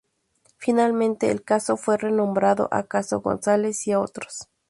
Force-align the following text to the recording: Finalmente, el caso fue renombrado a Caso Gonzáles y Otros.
Finalmente, 0.57 1.29
el 1.29 1.43
caso 1.43 1.77
fue 1.77 1.95
renombrado 1.95 2.67
a 2.71 2.81
Caso 2.87 3.19
Gonzáles 3.19 3.85
y 3.85 3.93
Otros. 3.93 4.49